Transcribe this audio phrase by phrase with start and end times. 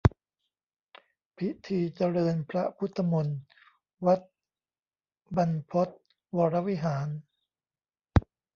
[1.37, 3.39] พิธีเจริญพระพุทธมนต์
[4.05, 4.19] วัด
[5.35, 5.89] บรรพต
[6.37, 7.07] วรวิหาร